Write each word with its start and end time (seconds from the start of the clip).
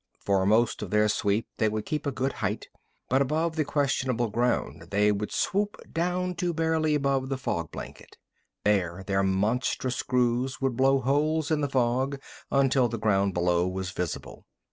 For 0.19 0.47
most 0.47 0.81
of 0.81 0.89
their 0.89 1.07
sweep 1.07 1.45
they 1.57 1.69
would 1.69 1.85
keep 1.85 2.07
a 2.07 2.11
good 2.11 2.33
height, 2.41 2.69
but 3.07 3.21
above 3.21 3.55
the 3.55 3.63
questionable 3.63 4.31
ground 4.31 4.87
they 4.89 5.11
would 5.11 5.31
swoop 5.31 5.77
down 5.93 6.33
to 6.37 6.55
barely 6.55 6.95
above 6.95 7.29
the 7.29 7.37
fog 7.37 7.69
blanket. 7.69 8.17
There 8.63 9.03
their 9.05 9.21
monstrous 9.21 9.97
screws 9.97 10.59
would 10.59 10.75
blow 10.75 11.01
holes 11.01 11.51
in 11.51 11.61
the 11.61 11.69
fog 11.69 12.19
until 12.49 12.87
the 12.87 12.97
ground 12.97 13.35
below 13.35 13.67
was 13.67 13.91
visible. 13.91 14.47